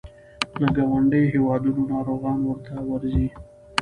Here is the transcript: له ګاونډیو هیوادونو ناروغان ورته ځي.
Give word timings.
له 0.61 0.67
ګاونډیو 0.77 1.31
هیوادونو 1.33 1.81
ناروغان 1.93 2.37
ورته 2.43 2.71
ځي. 3.13 3.27